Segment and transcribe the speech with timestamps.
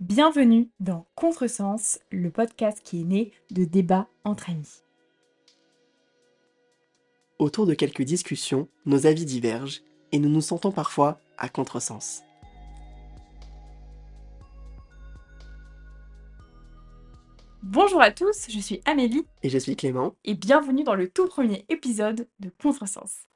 [0.00, 4.82] Bienvenue dans Contresens, le podcast qui est né de débats entre amis.
[7.38, 9.80] Autour de quelques discussions, nos avis divergent
[10.12, 12.22] et nous nous sentons parfois à contresens.
[17.62, 20.14] Bonjour à tous, je suis Amélie Et je suis Clément.
[20.24, 23.26] et bienvenue dans le tout premier épisode de Contresens.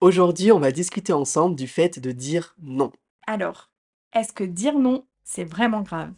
[0.00, 2.92] Aujourd'hui, on va discuter ensemble du fait de dire non.
[3.26, 3.70] Alors,
[4.12, 6.14] est-ce que dire non, c'est vraiment grave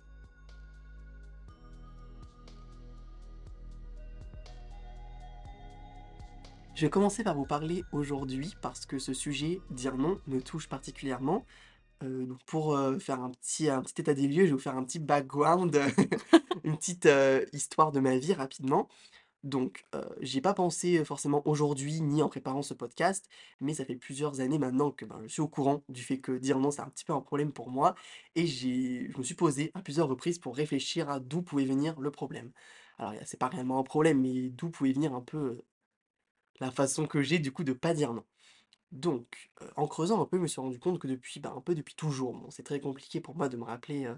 [6.77, 10.69] Je vais commencer par vous parler aujourd'hui parce que ce sujet, dire non, me touche
[10.69, 11.45] particulièrement.
[12.03, 14.85] Euh, donc pour euh, faire un petit, état des lieux, je vais vous faire un
[14.85, 15.79] petit background,
[16.65, 18.89] une petite euh, histoire de ma vie rapidement.
[19.43, 23.27] Donc, euh, j'y pas pensé forcément aujourd'hui ni en préparant ce podcast,
[23.61, 26.33] mais ça fait plusieurs années maintenant que ben, je suis au courant du fait que
[26.33, 27.95] dire non, c'est un petit peu un problème pour moi.
[28.35, 32.11] Et je me suis posé à plusieurs reprises pour réfléchir à d'où pouvait venir le
[32.11, 32.53] problème.
[32.99, 35.63] Alors, c'est pas réellement un problème, mais d'où pouvait venir un peu
[36.61, 38.25] la façon que j'ai du coup de pas dire non.
[38.93, 41.75] Donc, en creusant un peu, je me suis rendu compte que depuis, bah, un peu
[41.75, 44.13] depuis toujours, c'est très compliqué pour moi de me rappeler,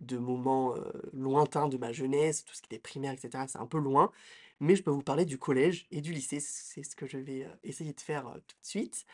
[0.00, 0.74] de moments,
[1.12, 4.12] lointains de ma jeunesse, tout ce qui était primaire et cetera, c'est un peu loin.
[4.60, 7.44] Mais je peux vous parler du collège et du lycée, c'est ce que je vais,
[7.46, 9.06] heu, essayer de faire, heu, tout de suite,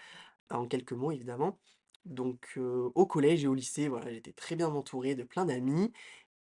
[0.51, 1.61] en quelques mots évidemment.
[2.05, 5.93] Donc, heu, au collège et au lycée, voilà, j'étais très bien entouré de plein d'amis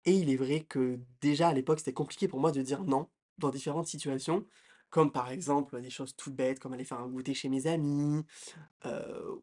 [0.05, 3.09] et il est vrai que déjà à l'époque, c'était compliqué pour moi de dire non
[3.39, 4.47] dans différentes situations,
[4.91, 8.23] comme par exemple, des choses toutes bêtes, comme aller faire un goûter chez mes amis,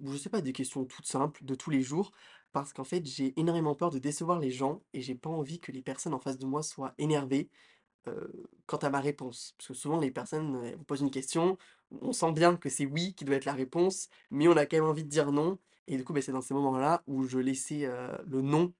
[0.00, 2.12] ou je sais pas, des questions toutes simples de tous les jours.
[2.52, 5.72] Parce qu'en fait, j'ai énormément peur de décevoir les gens et j'ai pas envie que
[5.72, 7.50] les personnes en face de moi soient énervées,
[8.66, 9.54] quant à ma réponse.
[9.58, 11.58] Parce que souvent les personnes, posent une question,
[12.00, 14.76] on sent bien que c'est «oui» qui doit être la réponse, mais on a quand
[14.76, 15.58] même envie de dire «non»
[15.88, 17.88] et du coup, beh, c'est dans ces moments-là où je laissais,
[18.26, 18.72] le «non»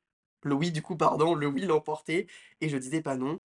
[0.42, 2.26] le «oui» du coup, pardon, le «oui» l'emporter
[2.60, 3.38] et je disais pas «non».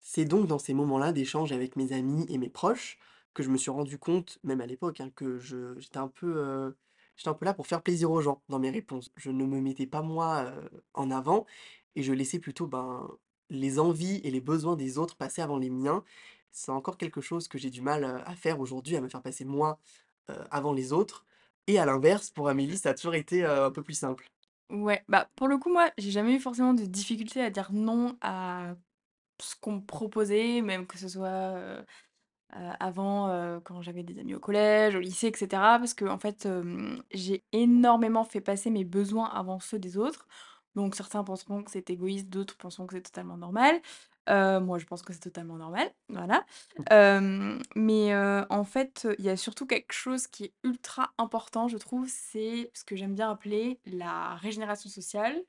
[0.00, 2.98] C'est donc dans ces moments-là d'échange avec mes amis et mes proches
[3.34, 6.74] que je me suis rendu compte, même à l'époque, hein, que j'étais un peu,
[7.16, 9.12] j'étais un peu là pour faire plaisir aux gens dans mes réponses.
[9.16, 10.52] Je ne me mettais pas moi,
[10.94, 11.46] en avant
[11.94, 13.08] et je laissais plutôt, ben,
[13.52, 16.02] les envies et les besoins des autres passer avant les miens.
[16.50, 19.44] C'est encore quelque chose que j'ai du mal, à faire aujourd'hui, à me faire passer
[19.44, 19.78] moi,
[20.50, 21.24] avant les autres
[21.66, 24.28] et à l'inverse, pour Amélie, ça a toujours été, un peu plus simple.
[24.70, 28.16] Ouais, bah pour le coup, moi, j'ai jamais eu forcément de difficulté à dire non
[28.20, 28.74] à
[29.40, 31.84] ce qu'on me proposait, même que ce soit
[32.50, 35.46] avant, quand j'avais des amis au collège, au lycée, etc.
[35.50, 36.48] Parce que, en fait,
[37.12, 40.26] j'ai énormément fait passer mes besoins avant ceux des autres.
[40.74, 43.80] Donc, certains penseront que c'est égoïste, d'autres penseront que c'est totalement normal.
[44.28, 46.44] Euh, moi, je pense que c'est totalement normal, voilà.
[46.92, 51.68] Euh, mais euh, en fait, il y a surtout quelque chose qui est ultra important,
[51.68, 55.42] je trouve, c'est ce que j'aime bien appeler la régénération sociale.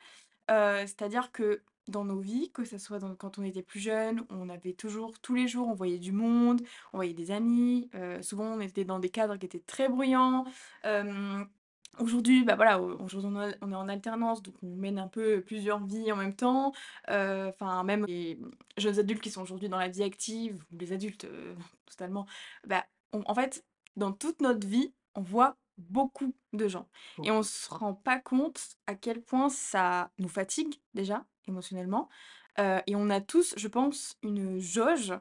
[0.50, 4.50] C'est-à-dire que dans nos vies, que ça soit dans quand on était plus jeune, on
[4.50, 6.62] avait toujours tous les jours, on voyait du monde,
[6.94, 7.90] on voyait des amis,
[8.22, 10.46] souvent on était dans des cadres qui étaient très bruyants.
[12.00, 15.08] Aujourd'hui, bah, voilà, au aujourd'hui on est on est en alternance, donc on mène un
[15.08, 16.74] peu plusieurs vies en même temps.
[17.10, 18.40] Heu, enfin même les
[18.78, 21.56] jeunes adultes qui sont aujourd'hui dans la vie active ou les adultes, heu,
[21.86, 22.26] totalement,
[22.66, 23.64] bah, on en fait,
[23.96, 26.90] dans toute notre vie, on voit beaucoup de gens.
[27.22, 32.10] Et on se rend pas compte à quel point ça nous fatigue déjà émotionnellement.
[32.60, 35.14] Heu et on a tous, je pense, une jauge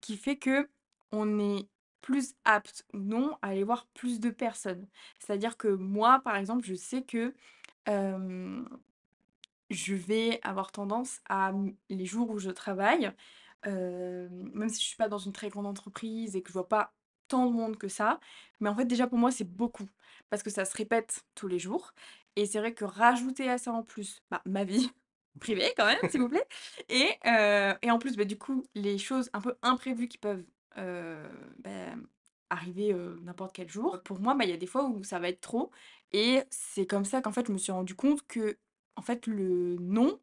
[0.00, 0.70] qui fait que
[1.12, 1.68] on est
[2.04, 4.86] plus apte ou non à aller voir plus de personnes.
[5.18, 7.34] C'est-à-dire que moi, par exemple, je sais que,
[9.70, 11.52] je vais avoir tendance à,
[11.88, 13.10] les jours où je travaille,
[13.64, 16.92] même si je suis pas dans une très grande entreprise et que je vois pas
[17.26, 18.20] tant de monde que ça,
[18.60, 19.88] mais en fait, déjà pour moi, c'est beaucoup
[20.28, 21.94] parce que ça se répète tous les jours
[22.36, 24.90] et c'est vrai que rajouter à ça en plus, bah, ma vie
[25.40, 26.46] privée quand même, s'il vous plaît
[26.90, 27.18] et
[27.82, 30.44] et en plus, bah, du coup, les choses un peu imprévues qui peuvent,
[30.78, 31.16] heu,
[31.58, 31.70] bah,
[32.50, 34.00] arriver, n'importe quel jour.
[34.04, 35.70] Pour moi, bah, il y a des fois où ça va être trop
[36.12, 38.58] et c'est comme ça qu'en fait, je me suis rendu compte que
[38.96, 40.20] en fait, le non,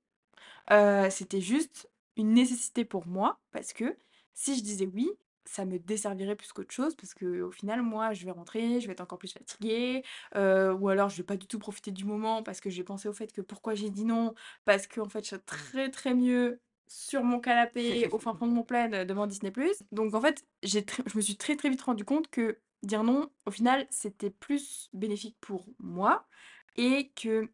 [1.10, 3.98] c'était juste une nécessité pour moi parce que
[4.34, 5.10] si je disais oui,
[5.46, 8.94] ça me desservirait plus qu'autre chose parce qu'au final, moi, je vais rentrer, je vais
[8.94, 10.04] être encore plus fatiguée,
[10.36, 13.14] ou alors je vais pas du tout profiter du moment parce que j'ai pensé au
[13.14, 14.34] fait que pourquoi j'ai dit non?
[14.66, 16.60] Parce qu'en fait, je serais très, très mieux
[16.92, 19.52] sur mon canapé au fin fond de mon plaid, heu, devant Disney+.
[19.92, 23.30] Donc en fait, j'ai je me suis très, très vite rendu compte que dire non,
[23.46, 26.28] au final, c'était plus bénéfique pour moi
[26.76, 27.50] et que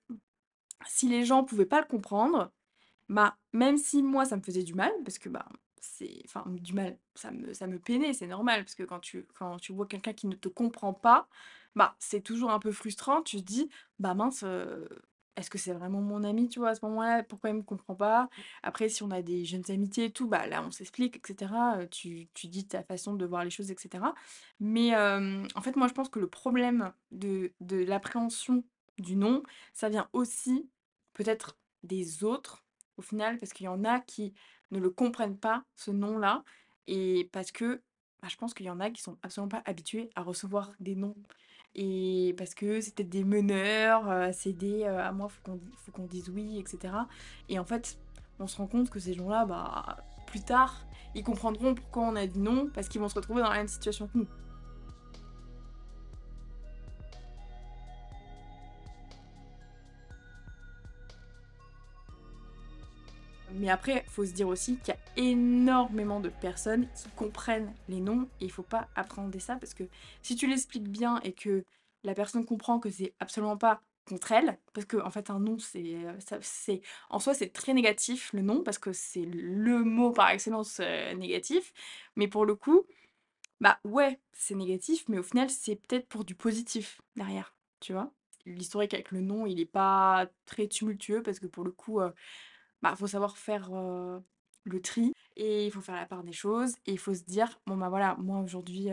[0.87, 2.51] si les gens pouvaient pas le comprendre,
[3.09, 5.47] bah, même si moi ça me faisait du mal, parce que bah,
[5.81, 9.27] c'est enfin du mal, ça me ça me peinait, c'est normal, parce que quand tu
[9.35, 11.29] quand tu vois quelqu'un qui ne te comprend pas,
[11.75, 13.21] bah, c'est toujours un peu frustrant.
[13.23, 13.69] Tu te dis:
[13.99, 14.87] «Bah mince, heu,
[15.37, 17.23] est-ce que c'est vraiment mon ami, tu vois, à ce moment-là?
[17.23, 18.29] Pourquoi il me comprend pas?
[18.63, 21.79] Après, si on a des jeunes amitiés et tout, bah, là, on s'explique et cetera,
[21.81, 24.15] heu, tu dis ta façon de voir les choses et cetera.
[24.59, 28.63] Mais, en fait, moi, je pense que le problème de de l'appréhension
[28.97, 29.43] du non,
[29.73, 30.69] ça vient aussi
[31.13, 32.65] peut-être des autres,
[32.97, 34.33] au final, parce qu'il y en a qui
[34.71, 36.43] ne le comprennent pas, ce non-là
[36.87, 37.81] et parce que,
[38.21, 40.95] bah, je pense qu'il y en a qui sont absolument pas habitués à recevoir des
[40.95, 41.15] non
[41.77, 45.91] et parce que c'était des meneurs, heu, c'est des, heu: «À moi, faut qu'on faut
[45.91, 47.07] qu'on dise oui» et cetera
[47.49, 47.97] et en fait,
[48.39, 49.97] on se rend compte que ces gens-là, bah,
[50.27, 50.85] plus tard,
[51.15, 53.67] ils comprendront pourquoi on a dit non, parce qu'ils vont se retrouver dans la même
[53.67, 54.27] situation que nous.
[63.53, 68.01] Mais après, faut se dire aussi qu'il y a énormément de personnes qui comprennent les
[68.01, 69.83] noms et il faut pas appréhender ça parce que
[70.21, 71.63] si tu l'expliques bien et que
[72.03, 75.57] la personne comprend que c'est absolument pas contre elle, parce que en fait un non
[75.59, 80.11] c'est, ça c'est en soi c'est très négatif le non parce que c'est le mot
[80.11, 81.73] par excellence, heu, négatif.
[82.15, 82.85] Mais pour le coup,
[83.61, 88.11] bah ouais, c'est négatif, mais au final c'est peut-être pour du positif derrière, tu vois?
[88.45, 92.13] L'historique avec le non, il est pas très tumultueux parce que pour le coup, heu
[92.81, 93.69] bah, faut savoir faire,
[94.63, 97.59] le tri et il faut faire la part des choses et il faut se dire:
[97.67, 98.89] «Bon, bah, voilà, moi aujourd'hui,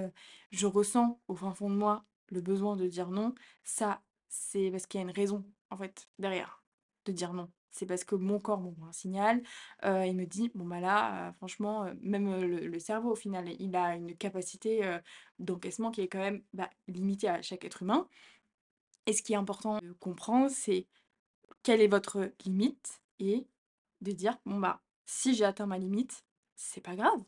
[0.51, 3.35] je ressens au fin fond de moi le besoin de dire non.
[3.65, 6.63] Ça, c'est parce qu'il y a une raison, en fait, derrière,
[7.07, 7.51] de dire non.
[7.71, 9.43] C'est parce que mon corps m'envoie un signal,
[9.83, 14.17] il me dit: "Bon, bah, là, franchement", même, le cerveau au final, il a une
[14.17, 14.99] capacité,
[15.41, 18.09] d'encaissement qui est quand même, bah, limitée à chaque être humain
[19.07, 20.87] et ce qui est important de comprendre, c'est
[21.63, 23.47] quelle est votre limite et
[24.05, 26.25] de dire: «Bon, bah, si j'ai atteint ma limite,
[26.57, 27.25] c'est pas grave.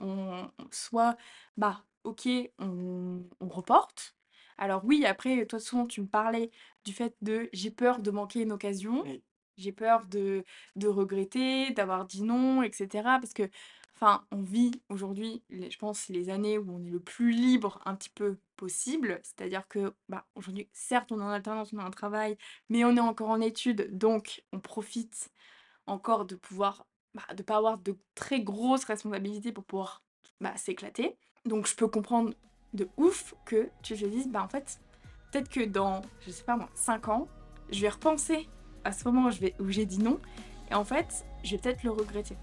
[0.00, 1.16] On on soit,
[1.56, 2.28] bah, OK,
[2.58, 4.16] on on reporte».
[4.58, 6.50] Alors oui, après, toi, souvent, tu me parlais
[6.84, 9.22] du fait de: «J'ai peur de manquer une occasion, Oui.
[9.56, 10.44] j'ai peur de
[10.76, 13.18] de regretter, d'avoir dit non» et cetera.
[13.20, 13.50] Parce que,
[13.94, 17.94] enfin, on vit aujourd'hui, je pense, les années où on est le plus libre un
[17.96, 19.20] petit peu possible.
[19.22, 22.36] C'est-à-dire que, bah, aujourd'hui, certes, on est en alternance, on a un travail,
[22.68, 25.30] mais on est encore en études, donc on profite
[25.86, 30.02] encore de pouvoir, bah, de pas avoir de très grosses responsabilités pour pouvoir,
[30.40, 31.16] bah, s'éclater.
[31.44, 32.32] Donc je peux comprendre
[32.74, 34.78] de ouf que tu te dises: «Bah, en fait,
[35.32, 37.28] peut-être que dans, je sais pas moi, 5 ans,
[37.70, 38.48] je vais repenser
[38.84, 40.20] à ce moment où j'ai dit non
[40.70, 42.36] et en fait, je vais peut-être le regretter».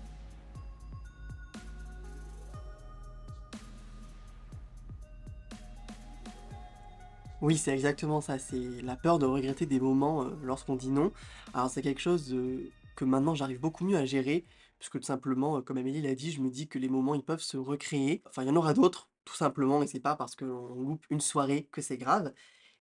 [7.40, 11.12] Oui, c'est exactement ça, c'est la peur de regretter des moments, lorsqu'on dit non.
[11.54, 14.46] Alors c'est quelque chose, heu, que maintenant j'arrive beaucoup mieux à gérer,
[14.80, 17.24] puisque tout simplement, heu, comme Amélie l'a dit, je me dis que les moments, ils
[17.24, 18.24] peuvent se recréer.
[18.28, 21.22] Enfin, il y en aura d'autres, tout simplement et c'est pas parce qu'on loupe une
[21.22, 22.34] soirée que c'est grave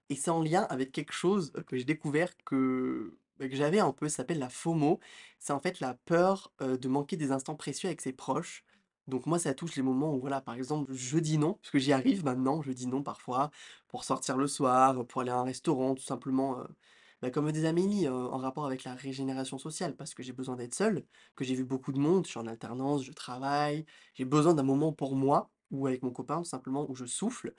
[0.09, 3.81] et c'est en lien avec quelque chose, heu, que j'ai découvert que, bah, que j'avais
[3.81, 5.01] un peu, ça s'appelle la FOMO.
[5.39, 8.65] C'est en fait la peur, heu, de manquer des instants précieux avec ses proches.
[9.09, 11.79] Donc moi, ça touche les moments où voilà, par exemple, je dis non, parce que
[11.79, 13.51] j'y arrive maintenant, je dis non parfois
[13.89, 16.59] pour sortir le soir, pour aller à un restaurant, tout simplement,
[17.27, 20.33] bah, comme le disait Amélie, heu, en rapport avec la régénération sociale, parce que j'ai
[20.33, 23.85] besoin d'être seul, que j'ai vu beaucoup de monde, je suis en alternance, je travaille,
[24.15, 27.55] j'ai besoin d'un moment pour moi ou avec mon copain, tout simplement, où je souffle.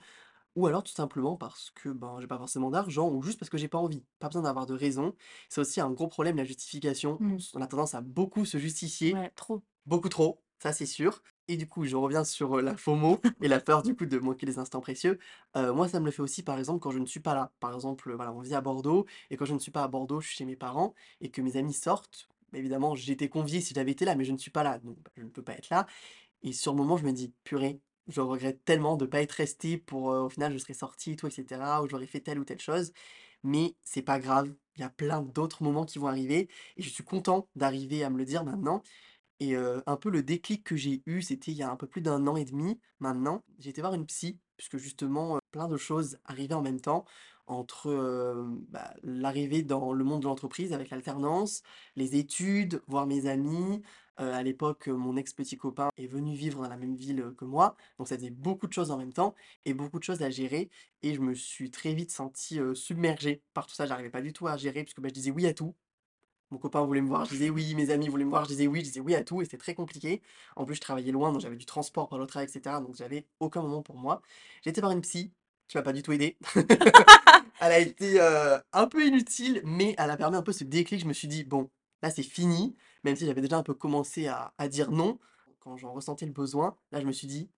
[0.56, 3.58] Ou alors tout simplement parce que, ben, j'ai pas forcément d'argent ou juste parce que
[3.58, 4.04] j'ai pas envie.
[4.20, 5.14] Pas besoin d'avoir de raison.
[5.48, 7.20] C'est aussi un gros problème, la justification.
[7.20, 7.42] Mmh.
[7.54, 9.62] On a tendance à beaucoup se justifier, Ouais, trop.
[9.86, 11.22] beaucoup trop, ça c'est sûr.
[11.50, 14.44] Et du coup, je reviens sur, la FOMO et la peur du coup de manquer
[14.44, 15.18] les instants précieux.
[15.56, 17.52] Moi, ça me le fait aussi par exemple quand je ne suis pas là.
[17.58, 20.20] Par exemple, voilà, on vit à Bordeaux et quand je ne suis pas à Bordeaux,
[20.20, 23.72] je suis chez mes parents et que mes amis sortent, bah, évidemment, j'étais convié si
[23.74, 25.54] j'avais été là, mais je ne suis pas là, donc bah, je ne peux pas
[25.54, 25.86] être là
[26.42, 29.78] et sur le moment, je me dis: «Purée, je regrette tellement de pas être resté
[29.78, 32.60] pour, au final, je serais sorti tout et cetera, ou j'aurais fait telle ou telle
[32.60, 32.92] chose».
[33.44, 36.88] Mais c'est pas grave, il y a plein d'autres moments qui vont arriver et je
[36.90, 38.82] suis content d'arriver à me le dire maintenant
[39.40, 42.00] et un peu le déclic que j'ai eu, c'était il y a un peu plus
[42.00, 43.44] d'un an et demi maintenant.
[43.58, 47.04] J'ai été voir une psy, puisque justement, plein de choses arrivaient en même temps
[47.46, 51.62] entre, bah, l'arrivée dans le monde de l'entreprise avec l'alternance,
[51.96, 53.82] les études, voir mes amis.
[54.16, 57.76] À l'époque, mon ex petit copain est venu vivre dans la même ville, que moi,
[57.98, 60.70] donc ça faisait beaucoup de choses en même temps et beaucoup de choses à gérer
[61.02, 63.86] et je me suis très vite senti, submergé par tout ça.
[63.86, 65.74] J'arrivais pas du tout à gérer puisque, bah, je disais oui à tout.
[66.50, 68.66] Mon copain voulait me voir, je disais oui, mes amis voulaient me voir, je disais
[68.66, 70.22] oui, je disais oui à tout et c'était très compliqué.
[70.56, 72.96] En plus, je travaillais loin, donc j'avais du transport pour le travail et cetera, donc
[72.96, 74.22] j'avais aucun moment pour moi.
[74.62, 75.30] J'ai été voir une psy,
[75.68, 76.38] qui m'a pas du tout aidé.
[77.60, 81.00] Elle a été, heu, un peu inutile, mais elle a permis un peu ce déclic.
[81.00, 81.70] Je me suis dit: «Bon,
[82.02, 85.18] là, c'est fini», même si j'avais déjà un peu commencé à à dire non,
[85.60, 86.76] quand j'en ressentais le besoin.
[86.92, 87.48] Là, je me suis dit: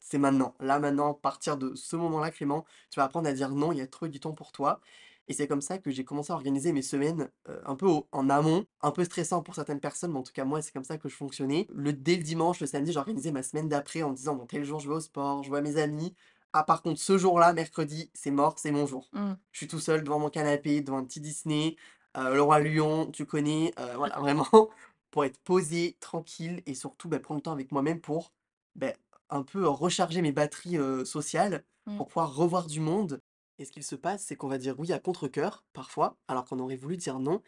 [0.00, 0.54] «C'est maintenant.
[0.60, 3.78] Là, maintenant, à partir de ce moment-là, Clément, tu vas apprendre à dire non, il
[3.78, 4.80] y a trop du temps pour toi»
[5.28, 8.28] et c'est comme ça que j'ai commencé à organiser mes semaines, un peu au en
[8.30, 10.98] amont, un peu stressant pour certaines personnes, mais en tout cas moi c'est comme ça
[10.98, 11.66] que je fonctionnais.
[11.70, 14.64] Le dès le dimanche, le samedi, j'organisais ma semaine d'après en me disant: «Bon tel
[14.64, 16.14] jour je vais au sport, je vois mes amis.
[16.52, 19.12] Ah par contre ce jour-là, mercredi, c'est mort, c'est mon jour.
[19.12, 19.34] Mmh.
[19.52, 21.76] Je suis tout seul devant mon canapé, devant un petit Disney,
[22.16, 24.46] Le Roi Lion, tu connais, heu, voilà vraiment
[25.10, 28.32] pour être posé, tranquille et surtout, bah, prendre le temps avec moi-même pour,
[28.76, 28.94] beh,
[29.30, 30.76] un peu recharger mes batteries,
[31.06, 31.94] sociales Mmh.
[31.96, 33.20] pour pouvoir revoir du monde
[33.58, 36.58] et ce qu'il se passe, c'est qu'on va dire oui à contre-cœur, parfois, alors qu'on
[36.58, 37.42] aurait voulu dire non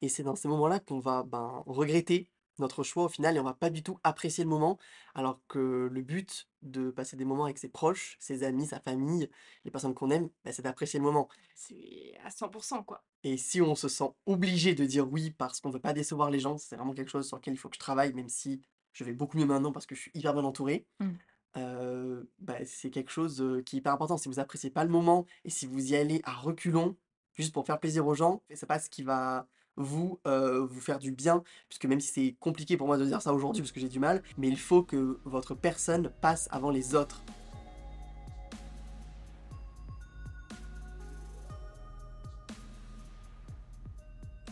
[0.00, 3.44] et c'est dans ces moments-là qu'on va, ben, regretter notre choix au final et on
[3.44, 4.78] va pas du tout apprécier le moment.
[5.14, 9.30] Alors que le but de passer des moments avec ses proches, ses amis, sa famille,
[9.64, 11.28] les personnes qu'on aime, bah, c'est d'apprécier le moment.
[11.54, 13.04] C'est à 100 quoi.
[13.22, 16.40] Et si on se sent obligé de dire oui parce qu'on veut pas décevoir les
[16.40, 18.60] gens, c'est vraiment quelque chose sur lequel il faut que je travaille, même si
[18.92, 20.86] je vais beaucoup mieux maintenant parce que je suis hyper bien entouré.
[21.00, 21.10] Mmh.
[21.54, 24.16] Bah, c'est quelque chose, qui est hyper important.
[24.16, 26.96] Si vous appréciez pas le moment et si vous y allez à reculons,
[27.34, 30.98] juste pour faire plaisir aux gens, et c'est pas ce qui va vous, vous faire
[30.98, 33.80] du bien, puisque même si c'est compliqué pour moi de dire ça aujourd'hui parce que
[33.80, 37.22] j'ai du mal, mais il faut que votre personne passe avant les autres.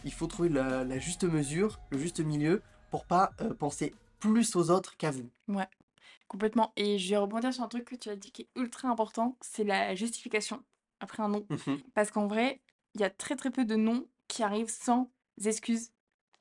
[0.04, 4.96] Il faut trouver la juste mesure, le juste milieu pour pas, penser plus aux autres
[4.96, 5.28] qu'à vous.
[5.48, 5.66] Ouais,
[6.28, 8.88] complètement et je vais rebondir sur un truc que tu as dit qui est ultra
[8.88, 10.64] important, c'est la justification
[11.00, 11.48] après un non.
[11.48, 11.82] Mmh mh.
[11.94, 12.62] Parce qu'en vrai,
[12.94, 15.10] il y a très, très peu de non qui arrivent sans
[15.44, 15.92] excuses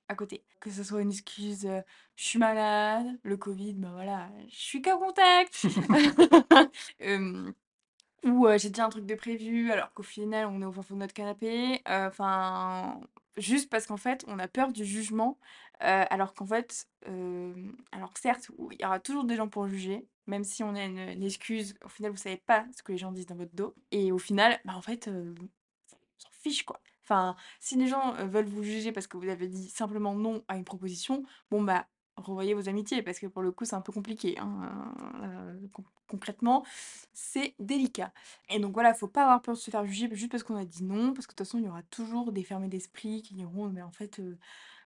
[0.10, 0.46] à côté.
[0.62, 1.84] Que ce soit une excuse, heu:
[2.16, 5.68] «Je suis malade», le covid, bah, voilà, «Je suis cas contact»,
[8.24, 10.82] ou heu: «J'ai déjà un truc de prévu», alors qu'au final, on est au fin
[10.84, 13.00] fond de notre canapé, enfin,
[13.38, 15.38] juste parce qu'en fait, on a peur du jugement,
[15.80, 16.88] alors qu'en fait,
[17.92, 21.24] alors certes, il y aura toujours des gens pour juger, même si on a une
[21.24, 24.12] excuse, au final, vous savez pas ce que les gens disent dans votre dos et
[24.12, 25.36] au final, bah, en fait, on
[26.18, 26.80] s'en fiche, quoi.
[27.04, 30.56] Enfin, si les gens, veulent vous juger parce que vous avez dit simplement non à
[30.58, 33.92] une proposition, bon, bah, revoyez vos amitiés parce que pour le coup, c'est un peu
[33.92, 34.94] compliqué, hein,
[35.74, 36.64] con concrètement,
[37.14, 38.14] c'est délicat
[38.50, 40.66] et donc voilà, faut pas avoir peur de se faire juger juste parce qu'on a
[40.66, 43.34] dit non, parce que de toute façon, il y aura toujours des fermés d'esprit qui
[43.34, 44.38] diront: «Mais en fait, heu,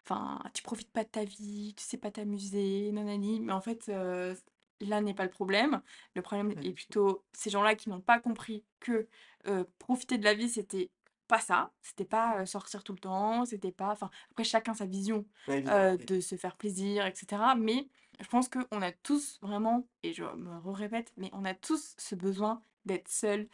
[0.06, 3.40] enfin, tu profites pas de ta vie, tu sais pas t'amuser, nanani».
[3.42, 4.36] Mais en fait, heu,
[4.82, 5.82] là n'est pas le problème.
[6.16, 9.08] Le problème est plutôt ces gens-là qui n'ont pas compris que,
[9.48, 10.90] heu, profiter de la vie, c'était
[11.30, 15.26] pas ça, c'était pas, sortir tout le temps, c'était pas enfin, après chacun sa vision,
[15.48, 17.56] Ouais, de se faire plaisir et cetera.
[17.56, 17.88] Mais
[18.20, 22.16] je pense qu'on a tous vraiment, et je me répète, mais on a tous ce
[22.16, 23.48] besoin d'être seul,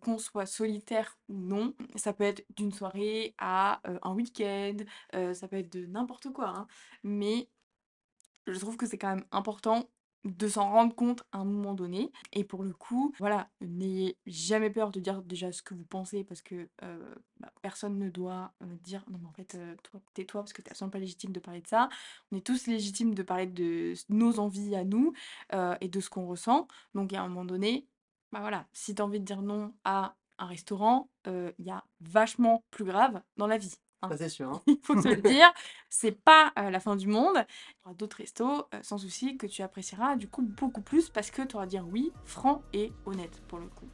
[0.00, 1.74] qu'on soit solitaire ou non.
[1.94, 4.76] Ça peut être d'une soirée à, un week-end,
[5.32, 6.66] ça peut être de n'importe quoi, hein.
[7.04, 7.48] Mais
[8.46, 9.88] je trouve que c'est quand même important
[10.24, 14.70] de s'en rendre compte à un moment donné et pour le coup, voilà, n'ayez jamais
[14.70, 18.52] peur de dire déjà ce que vous pensez parce que, heu, bah, personne ne doit,
[18.62, 21.32] heu, dire: «Non mais en fait, toi tais-toi parce que tu es absolument pas légitime
[21.32, 21.88] de parler de ça».
[22.32, 25.12] On est tous légitimes de parler de nos envies à nous,
[25.80, 26.66] et de ce qu'on ressent.
[26.94, 27.86] Donc à un moment donné,
[28.32, 31.84] bah, voilà, si tu as envie de dire non à un restaurant, il y a
[32.00, 33.74] vachement plus grave dans la vie,
[34.08, 34.16] Ça hein.
[34.18, 34.62] c'est sûr, hein.
[34.66, 35.52] Il faut se le dire,
[35.88, 37.36] c'est pas, la fin du monde.
[37.36, 41.30] Il y aura d'autres restos, sans souci, que tu apprécieras du coup beaucoup plus parce
[41.30, 43.88] que tu auras un oui franc et honnête pour le coup.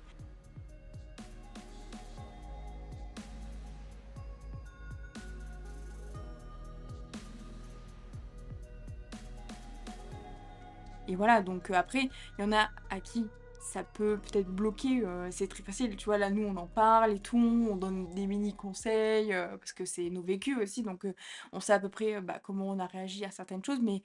[11.09, 13.27] Et voilà, donc après, il y en a à qui
[13.63, 16.19] ça peut peut-être bloquer, heu, c'est très facile, tu vois?
[16.19, 19.85] Là, nous, on en parle et tout, on donne des mini conseils, heu, parce que
[19.85, 21.15] c'est nos vécus aussi, donc heu,
[21.53, 24.03] on sait à peu près, bah, comment on a réagi à certaines choses, mais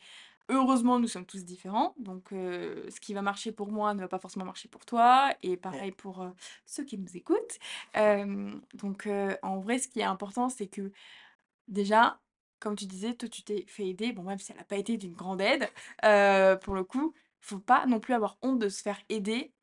[0.49, 4.19] heureusement, nous sommes tous différents, donc ce qui va marcher pour moi ne va pas
[4.19, 5.33] forcément marcher pour toi.
[5.43, 6.25] Et pareil pour,
[6.65, 7.59] ceux qui nous écoutent.
[8.73, 9.09] Donc
[9.41, 10.91] en vrai, ce qui est important, c'est que
[11.67, 12.19] Déjà,
[12.59, 14.97] comme tu disais, toi, tu t'es fait aider, bon, même si elle a pas été
[14.97, 15.69] d'une grande aide,
[16.61, 17.13] pour le coup,
[17.47, 19.53] faut pas non plus avoir honte de se faire aider,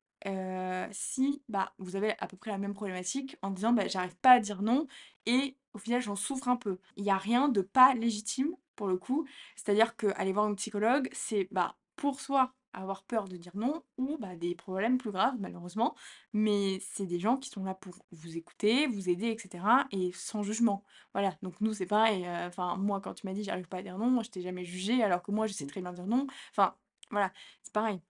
[0.91, 4.31] si, bah, vous avez à peu près la même problématique en disant: «Bah, j'arrive pas
[4.31, 4.87] à dire non
[5.25, 6.79] et au final, j'en souffre un peu».
[6.97, 9.25] Il y a rien de pas légitime, pour le coup.
[9.55, 14.17] C'est-à-dire qu'aller voir une psychologue, c'est, bah, pour soi, avoir peur de dire non ou,
[14.19, 15.95] bah, des problèmes plus graves, malheureusement,
[16.33, 20.11] mais c'est des gens qui sont là pour vous écouter, vous aider et cetera et
[20.13, 20.83] sans jugement.
[21.13, 23.97] Voilà, donc nous, c'est pareil, enfin, moi, quand tu m'as dit: «J'arrive pas à dire
[23.97, 26.07] non», moi, je t'ai jamais jugé alors que moi, je sais mmh, très bien dire
[26.07, 26.27] non.
[26.51, 26.75] Enfin,
[27.11, 27.31] voilà,
[27.63, 28.01] c'est pareil.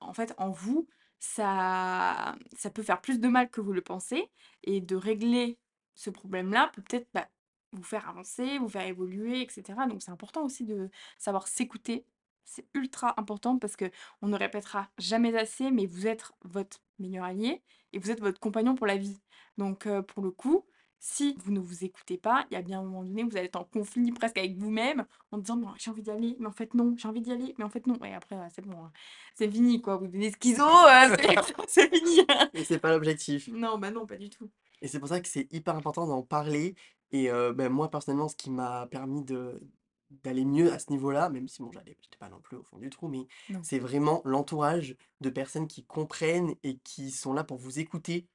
[0.00, 4.30] En fait, en vous, ça ça peut faire plus de mal que vous le pensez
[4.64, 5.58] et de régler
[5.94, 7.28] ce problème-là peut peut-être, bah,
[7.72, 9.86] vous faire avancer, vous faire évoluer et cetera.
[9.86, 12.06] Donc c'est important aussi de savoir s'écouter.
[12.44, 13.90] C'est ultra important parce que
[14.22, 18.40] on ne répétera jamais assez, mais vous êtes votre meilleur allié et vous êtes votre
[18.40, 19.20] compagnon pour la vie.
[19.58, 20.64] Donc heu, pour le coup,
[20.98, 23.46] si vous ne vous écoutez pas, il y a bien un moment donné, vous allez
[23.46, 26.52] être en conflit presque avec vous-même en disant: «Non, j'ai envie d'y aller, mais en
[26.52, 28.92] fait non, j'ai envie d'y aller, mais en fait non» et après, c'est bon, hein,
[29.34, 30.64] c'est fini quoi, vous devenez schizo,
[31.18, 31.36] c'est
[31.68, 32.20] c'est fini.
[32.54, 33.48] Et c'est pas l'objectif.
[33.48, 34.50] Non, bah non, pas du tout.
[34.82, 36.74] Et c'est pour ça que c'est hyper important d'en parler
[37.12, 39.60] et heu, bah, moi personnellement ce qui m'a permis de
[40.22, 42.78] d'aller mieux à ce niveau-là, même si bon j'allais j'étais pas non plus au fond
[42.78, 43.26] du trou, mais
[43.60, 48.28] c'est vraiment l'entourage de personnes qui comprennent et qui sont là pour vous écouter,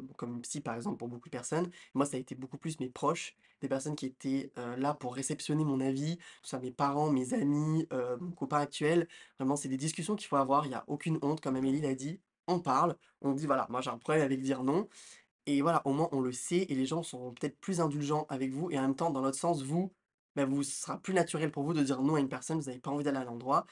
[0.00, 1.70] bon comme une psy par exemple pour beaucoup de personnes.
[1.94, 5.14] Moi ça a été beaucoup plus mes proches, des personnes qui étaient, heu, là pour
[5.14, 9.08] réceptionner mon avis, que ce soit mes parents, mes amis, heu, mon copain actuel.
[9.38, 11.94] Vraiment c'est des discussions qu'il faut avoir, il y a aucune honte comme Amélie l'a
[11.94, 12.20] dit.
[12.48, 14.88] On parle, on dit: «Voilà, moi j'ai un problème avec dire non»,
[15.46, 18.52] et voilà, au moins on le sait et les gens seront peut-être plus indulgents avec
[18.52, 19.92] vous et en même temps, dans l'autre sens, vous,
[20.36, 22.78] bah, vous sera plus naturel pour vous de dire non à une personne, vous avez
[22.80, 23.66] pas envie d'aller à l'endroit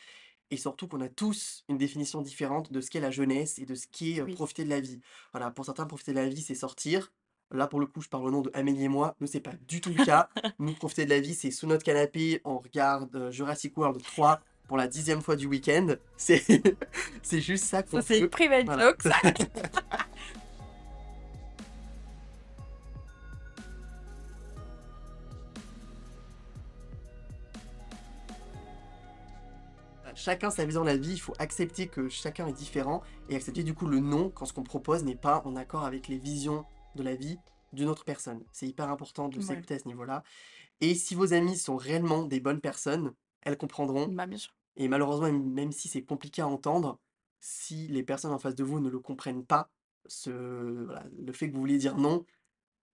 [0.50, 3.75] et surtout qu'on a tous une définition différente de ce qu'est la jeunesse et de
[3.75, 4.35] ce qu'est, Oui.
[4.35, 5.00] profiter de la vie.
[5.33, 7.12] Voilà, pour certains, profiter de la vie, c'est sortir.
[7.52, 9.54] Là, pour le coup, je parle au nom de Amélie et moi, nous, c'est pas
[9.69, 10.28] du tout le cas.
[10.61, 14.76] Nous, profiter de la vie, c'est sous notre canapé, on regarde, Jurassic World 3 pour
[14.76, 15.97] la dixième fois du week-end.
[16.16, 16.45] C'est
[17.23, 18.30] c'est juste ça qu'on c'est une veut.
[18.30, 18.92] private Voilà.
[30.14, 33.62] Chacun sa vision de la vie, il faut accepter que chacun est différent et accepter
[33.62, 36.64] du coup le non quand ce qu'on propose n'est pas en accord avec les visions
[36.96, 37.38] de la vie
[37.72, 38.42] d'une autre personne.
[38.52, 39.42] C'est hyper important de Ouais.
[39.42, 40.22] s'écouter à ce niveau-là
[40.80, 44.52] et si vos amis sont réellement des bonnes personnes, elles comprendront Bah, bien sûr.
[44.76, 46.98] et malheureusement, même si c'est compliqué à entendre,
[47.40, 49.70] si les personnes en face de vous ne le comprennent pas,
[50.06, 50.30] ce
[50.84, 52.24] voilà, le fait que vous vouliez dire non,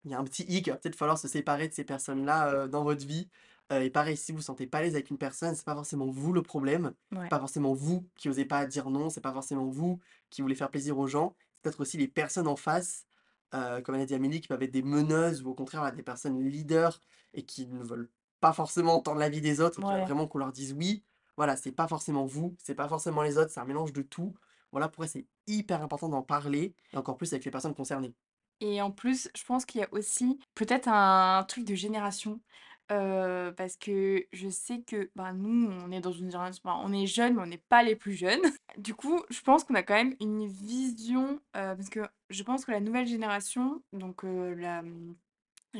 [0.03, 2.65] il y a un petit hic, il va peut-être falloir se séparer de ces personnes-là,
[2.65, 3.27] heu, dans votre vie,
[3.71, 5.75] heu et pareil, si vous vous sentez pas à l'aise avec une personne, c'est pas
[5.75, 7.29] forcément vous le problème, c'est Ouais.
[7.29, 10.71] pas forcément vous qui osez pas dire non, c'est pas forcément vous qui voulez faire
[10.71, 13.05] plaisir aux gens, c'est peut-être aussi les personnes en face,
[13.53, 16.03] heu, comme elle a dit Amélie, qui peuvent être des meneuses ou au contraire, des
[16.03, 16.99] personnes leaders
[17.33, 20.05] et qui ne veulent pas forcément entendre l'avis des autres et qui veulent Ouais.
[20.05, 21.03] vraiment qu'on leur dise oui.
[21.37, 24.33] Voilà, c'est pas forcément vous, c'est pas forcément les autres, c'est un mélange de tout.
[24.71, 28.15] Voilà pourquoi c'est hyper important d'en parler et encore plus avec les personnes concernées.
[28.61, 32.41] Et en plus, je pense qu'il y a aussi peut-être un truc de génération,
[32.87, 37.35] parce que je sais que, bah, nous, on est dans une génération on est jeunes,
[37.35, 38.41] mais on n'est pas les plus jeunes.
[38.77, 42.71] Du coup, je pense qu'on a quand même une vision, parce que je pense que
[42.71, 45.15] la nouvelle génération, donc la, mmh,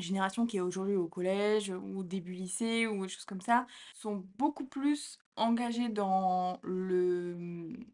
[0.02, 4.26] génération qui est aujourd'hui au collège ou début lycée ou des choses comme ça, sont
[4.38, 7.86] beaucoup plus engagés dans le, mmh,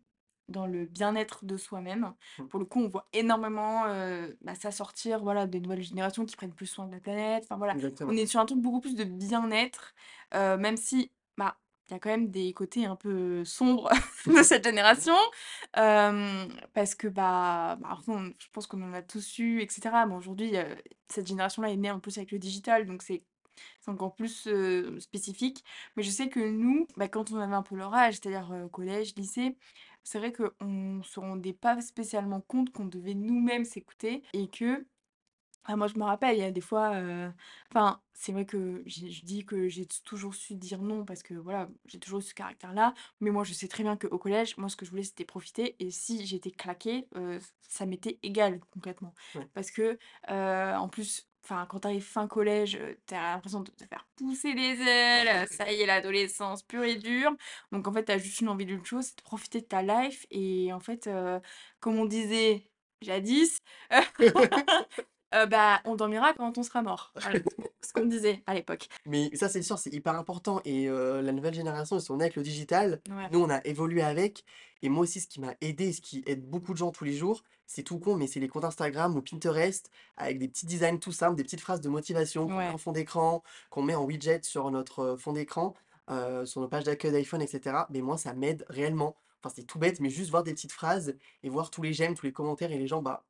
[0.52, 2.14] dans le bien-être de soi-même.
[2.38, 2.48] Mmh.
[2.48, 6.36] Pour le coup, on voit énormément, heu, bah, ça sortir, voilà, des nouvelles générations qui
[6.36, 7.44] prennent plus soin de la planète.
[7.46, 9.94] Enfin voilà, on est sur un truc beaucoup plus de bien-être,
[10.34, 11.58] même si, bah,
[11.90, 13.90] il y a quand même des côtés un peu sombres
[14.28, 15.16] de cette génération.
[15.74, 20.06] Parce que, bah bah, on je pense qu'on en a tous eu et cetera.
[20.06, 20.54] Mais aujourd'hui,
[21.08, 23.24] cette génération-là est née en plus avec le digital, donc c'est
[23.82, 24.48] c'est encore plus,
[25.00, 25.64] spécifique.
[25.96, 28.68] Mais je sais que nous, bah, quand on avait un peu leur âge, c'est-à-dire, heu,
[28.70, 29.58] collège, lycée,
[30.04, 34.86] c'est vrai qu'on se rendait pas spécialement compte qu'on devait nous-mêmes s'écouter et que
[35.66, 36.94] ah moi je me rappelle, il y a des fois,
[37.74, 41.34] enfin, c'est vrai que j'ai je dis que j'ai toujours su dire non parce que
[41.36, 42.94] voilà, j'ai toujours eu ce caractère-là.
[43.22, 45.76] Mais moi je sais très bien qu'au collège, moi ce que je voulais c'était profiter
[45.84, 49.14] et si j'étais claquée, heu, ç ça m'était égal concrètement.
[49.34, 49.52] Ouais.
[49.54, 49.98] Parce que,
[50.30, 53.86] heu, en plus, enfin quand tu arrives fin collège, heu, tu as l'impression de te
[53.86, 57.32] faire pousser les ailes, ça y est l'adolescence pure et dure.
[57.72, 59.82] Donc en fait, tu as juste une envie d'une chose, c'est de profiter de ta
[59.84, 61.40] life et en fait, heu,
[61.80, 63.58] comme on disait jadis,
[65.34, 67.12] Heu, bah, on dormira quand on sera mort.
[67.22, 67.40] Voilà,
[67.82, 68.88] ce qu'on disait à l'époque.
[69.06, 72.26] Mais ça, c'est sûr, c'est hyper important et heu, la nouvelle génération, ils sont nés
[72.26, 73.02] avec le digital.
[73.10, 74.44] Ouais, Nous, on a évolué avec
[74.82, 77.14] et moi aussi, ce qui m'a aidé ce qui aide beaucoup de gens tous les
[77.14, 80.98] jours, c'est tout con, mais c'est les comptes Instagram ou Pinterest avec des petits designs
[80.98, 84.04] tout simples, des petites phrases de motivation qu'on met en fond d'écran, qu'on met en
[84.04, 85.74] widget sur notre, heu, fond d'écran,
[86.46, 87.88] sur nos pages d'accueil d'iPhone et cetera.
[87.90, 89.16] Mais moi, ça m'aide réellement.
[89.44, 92.16] Enfin, c'est tout bête, mais juste voir des petites phrases et voir tous les j'aime,
[92.16, 93.24] tous les commentaires et les gens, bah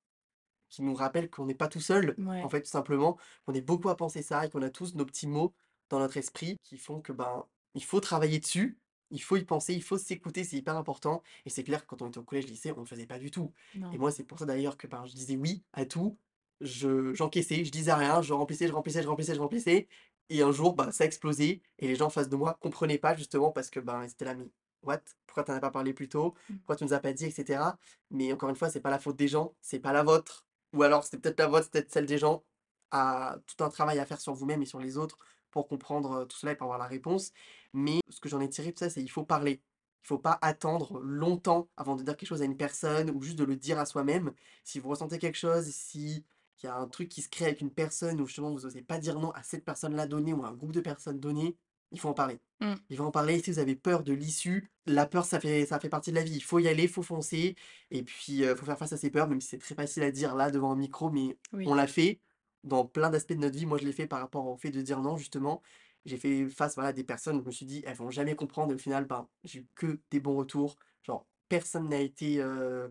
[0.71, 3.89] Qui nous rappelle qu'on n'est pas tout seul, en fait, tout simplement, qu'on est beaucoup
[3.89, 5.53] à penser ça et qu'on a tous nos petits mots
[5.89, 8.79] dans notre esprit qui font que, ben, il faut travailler dessus,
[9.11, 12.01] il faut y penser, il faut s'écouter, c'est hyper important et c'est clair que quand
[12.01, 13.53] on était au collège, lycée, on ne le faisait pas du tout
[13.91, 16.17] et moi, c'est pour ça d'ailleurs que, ben, je disais oui à tout,
[16.61, 19.87] je j'encaissais, je disais rien, je remplissais, je remplissais, je remplissais, je remplissais
[20.29, 22.97] et un jour, bah, ça a explosé et les gens en face de moi comprenaient
[22.97, 24.49] pas justement parce que, ben, ils étaient là: «Mais
[24.83, 25.01] what?
[25.27, 26.35] Pourquoi tu en as pas parlé plus tôt?
[26.49, 27.77] mmh, Pourquoi tu nous as pas dit?» et cetera?
[28.11, 30.47] Mais encore une fois, c'est pas la faute des gens, c'est pas la vôtre.
[30.73, 32.43] Ou alors c'est peut-être la vôtre, c'est peut-être celle des gens,
[32.91, 35.17] à tout un travail à faire sur vous-même et sur les autres
[35.51, 37.31] pour comprendre, tout cela et pour avoir la réponse.
[37.73, 39.61] Mais ce que j'en ai tiré de ça, c'est il faut parler.
[40.03, 43.37] Il faut pas attendre longtemps avant de dire quelque chose à une personne ou juste
[43.37, 44.33] de le dire à soi-même.
[44.63, 46.25] Si vous ressentez quelque chose, si
[46.63, 48.81] il y a un truc qui se crée avec une personne où justement vous osez
[48.81, 51.57] pas dire non à cette personne-là donnée ou à un groupe de personnes donné,
[51.91, 52.39] il faut en parler.
[52.61, 52.73] Mmh.
[52.89, 53.41] Il faut en parler.
[53.41, 56.23] Si vous avez peur de l'issue, la peur, ça fait, ça fait partie de la
[56.23, 56.35] vie.
[56.35, 57.55] Il faut y aller, il faut foncer.
[57.91, 60.11] Et puis, il faut faire face à ses peurs, même si c'est très facile à
[60.11, 61.65] dire là devant un micro, mais Oui.
[61.67, 62.19] on l'a fait
[62.63, 63.65] dans plein d'aspects de notre vie.
[63.65, 65.61] Moi, je l'ai fait par rapport au fait de dire non, justement.
[66.05, 68.35] J'ai fait face voilà, à des personnes où je me suis dit, elles vont jamais
[68.35, 68.71] comprendre.
[68.71, 70.77] Et au final, ben, j'ai eu que des bons retours.
[71.03, 72.41] Genre, personne n'a été.
[72.41, 72.87] euh,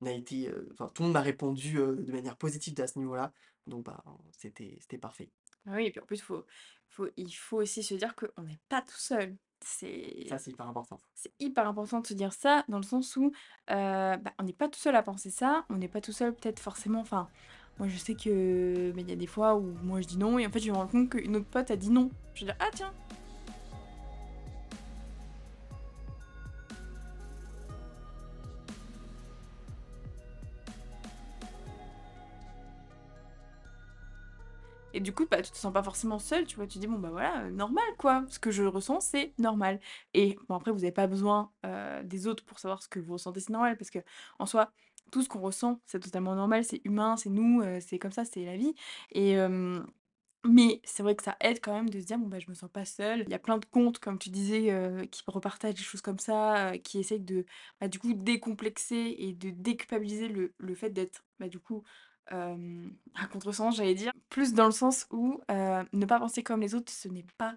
[0.00, 2.98] n'a été euh, enfin, tout le monde m'a répondu euh, de manière positive à ce
[2.98, 3.32] niveau-là.
[3.68, 4.02] Donc, bah,
[4.36, 5.30] c'était c'était parfait.
[5.66, 6.44] Ah oui et puis en plus, faut
[6.88, 9.36] faut il faut aussi se dire qu'on n'est pas tout seul.
[9.64, 10.98] C'est Ça, c'est hyper important.
[11.14, 13.30] c'est hyper important de se dire ça, dans le sens où, heu,
[13.68, 16.58] bah, on n'est pas tout seul à penser ça, on n'est pas tout seul peut-être
[16.58, 17.28] forcément enfin,
[17.78, 20.36] moi je sais que, bah, il y a des fois où moi je dis non
[20.38, 22.10] et en fait je me rends compte qu'une autre pote a dit non.
[22.34, 22.92] Je dire: «Ah tiens!»
[34.92, 36.66] Et du coup, bah, tu te sens pas forcément seule, tu vois?
[36.66, 39.80] Tu dis: «Bon, bah, voilà, normal quoi, ce que je ressens, c'est normal»
[40.14, 43.14] et bon après vous avez pas besoin, heu, des autres pour savoir ce que vous
[43.14, 43.98] ressentez, c'est normal parce que
[44.38, 44.72] en soi,
[45.10, 48.24] tout ce qu'on ressent, c'est totalement normal, c'est humain, c'est nous, heu, c'est comme ça,
[48.24, 48.74] c'est la vie
[49.12, 49.36] et
[50.44, 52.54] mais c'est vrai que ça aide quand même de se dire: «Bon, bah, je me
[52.54, 53.20] sens pas seule».
[53.26, 56.18] Il y a plein de comptes, comme tu disais, heu, qui repartagent des choses comme
[56.18, 57.46] ça, qui essayent de,
[57.80, 61.84] bah, du coup, décomplexer et de déculpabiliser le le fait d'être, bah, du coup,
[62.30, 64.12] hem, à contresens, j'allais dire.
[64.30, 67.56] Plus dans le sens où, heu, ne pas penser comme les autres, ce n'est pas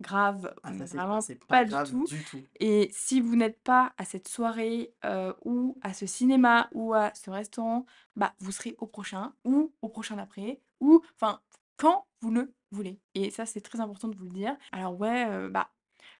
[0.00, 2.48] grave, Ah, mais ça, c'est clair, vraiment c'est pas pas du tout du tout.
[2.60, 7.12] et si vous n'êtes pas à cette soirée, heu, ou à ce cinéma ou à
[7.14, 7.84] ce restaurant,
[8.16, 11.40] bah, vous serez au prochain ou au prochain d'après ou enfin,
[11.76, 14.56] quand vous le voulez et ça, c'est très important de vous le dire.
[14.72, 15.70] Alors ouais, heu, bah,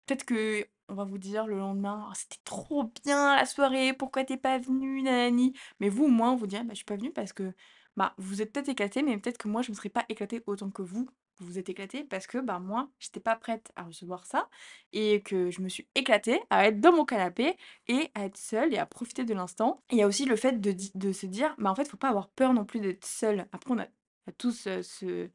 [0.06, 4.34] peut-être qu'on va vous dire le lendemain: «Oh c'était trop bien la soirée, pourquoi tu
[4.34, 5.54] es pas venu nanani».
[5.80, 7.52] Mais vous, au moins, vous direz: «Bah, je suis pas venu parce que,
[8.00, 10.70] bah, vous êtes peut-être éclatés, mais peut-être que moi, je me serais pas éclatée autant
[10.70, 11.08] que vous,
[11.40, 14.48] vous êtes éclatés parce que, bah, moi, j'étais pas prête à recevoir ça
[14.92, 17.56] et que je me suis éclatée à être dans mon canapé
[17.88, 19.82] et à être seule et à profiter de l'instant».
[19.90, 22.08] Il y a aussi le fait de de se dire: «Bah, en fait, faut pas
[22.10, 23.46] avoir peur non plus d'être seul».
[23.52, 23.86] Après on a
[24.38, 25.30] tous, ce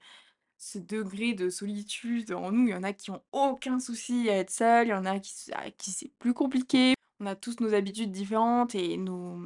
[0.58, 2.68] ce degré de solitude en nous.
[2.68, 5.20] Il y en a qui ont aucun souci à être seuls, il y en a
[5.20, 5.34] qui
[5.78, 6.95] qui c'est plus compliqué.
[7.22, 9.38] On a tous nos habitudes différentes et nos,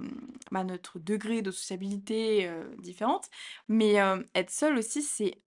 [0.52, 3.30] bah, notre degré de sociabilité, heu, différentes.
[3.68, 5.40] Mais, hem, être seul aussi, c'est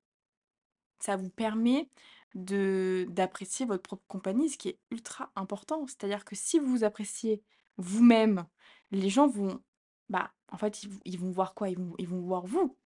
[1.01, 1.89] ça vous permet
[2.35, 5.87] d'apprécier votre propre compagnie, ce qui est ultra important.
[5.87, 7.43] C'est-à-dire que si vous appréciez
[7.77, 8.47] vous-même,
[8.91, 9.63] les gens vont,
[10.09, 11.69] bah, en fait, ils vont voir quoi?
[11.71, 12.77] Ils vont ils vont voir vous,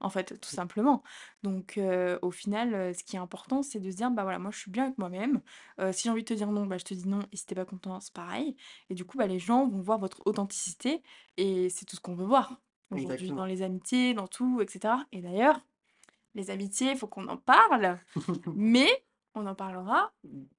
[0.00, 1.02] en fait, tout simplement.
[1.42, 1.80] Donc
[2.22, 4.70] au final, ce qui est important, c'est de se dire: «Bah, voilà, moi, je suis
[4.70, 5.40] bien avec moi-même.
[5.92, 7.52] Si j'ai envie de te dire non, bah, je te dis non et si tu
[7.52, 8.56] es pas content, c'est pareil»
[8.90, 11.02] et du coup, bah, les gens vont voir votre authenticité
[11.36, 15.04] et c'est tout ce qu'on veut voir aujourd'hui dans les amitiés, dans tout et cetera
[15.12, 15.60] et d'ailleurs,
[16.34, 17.98] les amitiés, il faut qu'on en parle,
[18.54, 18.88] mais
[19.34, 20.12] on en parlera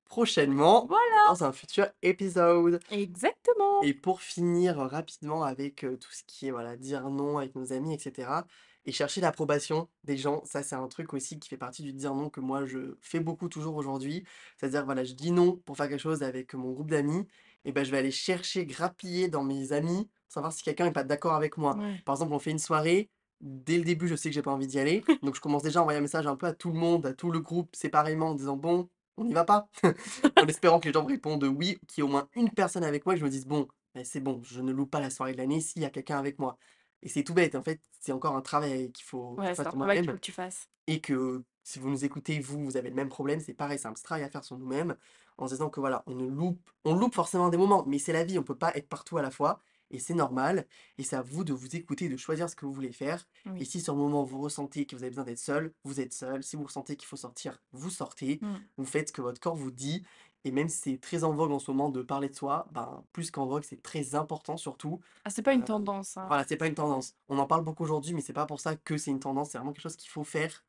[0.06, 1.28] Prochainement, voilà!
[1.30, 2.80] dans un futur épisode.
[2.91, 3.82] Exactement!
[3.82, 7.93] Et pour finir, rapidement avec, tout ce qui est, voilà, dire non avec nos amis
[7.93, 8.45] et cetera
[8.88, 10.43] et chercher l'approbation des gens.
[10.45, 13.19] Ça, c'est un truc aussi qui fait partie du dire non que moi je fais
[13.19, 14.26] beaucoup toujours aujourd'hui.
[14.58, 17.28] C'est-à-dire, voilà, je dis non pour faire quelque chose avec mon groupe d'amis
[17.65, 21.04] et bah, je vais aller chercher, grappiller dans mes amis, savoir si quelqu'un est pas
[21.04, 21.80] d'accord avec moi.
[21.80, 22.04] Ouais.
[22.06, 23.10] Par exemple, on fait une soirée,
[23.41, 25.80] dès le début, je sais que j'ai pas envie d'y aller, donc je commence déjà
[25.80, 28.30] à envoyer un message un peu à tout le monde, à tout le groupe séparément
[28.30, 29.69] en disant: «Bon, on y va pas?»
[30.38, 32.84] en espérant que les gens me répondent oui, qu'il y ait au moins une personne
[32.84, 35.00] avec moi et que je me dise: «Bon, beh, c'est bon, je ne loupe pas
[35.02, 36.58] la soirée de l'année s'il y a quelqu'un avec moi»
[37.03, 40.10] et c'est tout bête, en fait, c'est encore un travail qu'il faut Ouais, travail qu'il
[40.10, 40.67] faut que tu fasses.
[40.88, 43.88] et que si vous nous écoutez, vous, vous avez le même problème, c'est pareil, c'est
[43.88, 44.95] un petit travail à faire sur nous-mêmes,
[45.38, 48.13] en se disant que voilà, on ne loupe on loupe forcément des moments, mais c'est
[48.13, 51.15] la vie, on peut pas être partout à la fois et c'est normal et c'est
[51.15, 53.93] à vous de vous écouter, de choisir ce que vous voulez faire et si sur
[53.95, 56.43] le moment vous ressentez que vous avez besoin d'être seul, vous êtes seul.
[56.43, 58.55] Si vous ressentez qu'il faut sortir, vous sortez, Mmh.
[58.77, 60.03] vous faites ce que votre corps vous dit
[60.43, 63.04] et même si c'est très en vogue en ce moment de parler de soi, ben,
[63.13, 65.00] plus qu'en vogue, c'est très important surtout.
[65.26, 66.28] Ah, c'est pas une Heu, tendance, hein.
[66.28, 67.15] voilà, c'est pas une tendance.
[67.30, 69.58] On en parle beaucoup aujourd'hui, mais c'est pas pour ça que c'est une tendance, c'est
[69.58, 70.63] vraiment quelque chose qu'il faut faire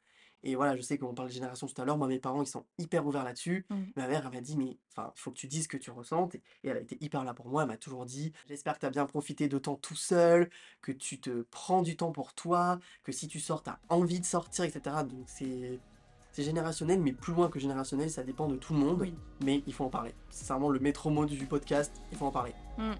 [0.45, 2.47] et voilà, je sais qu'on parlait de génération tout à l'heure, moi mes parents, ils
[2.47, 3.67] sont hyper ouverts là-dessus.
[3.71, 3.93] Mmh.
[3.97, 5.91] Ma mère, elle m'a dit: «Mais enfin, il faut que tu dises ce que tu
[5.91, 7.63] ressentes» et et elle a été hyper là pour moi.
[7.63, 10.49] Elle m'a toujours dit: «J'espère que tu as bien profité de temps tout seul,
[10.81, 14.21] que tu te prends du temps pour toi, que si tu sors, tu as envie
[14.21, 15.83] de sortir» et cetera donc c'est
[16.33, 19.15] c'est générationnel, mais plus loin que générationnel, ça dépend de tout le monde, Oui.
[19.45, 20.15] mais il faut en parler.
[20.31, 22.53] C'est vraiment le maître mot du podcast, il faut en parler.
[22.79, 22.93] Mmh.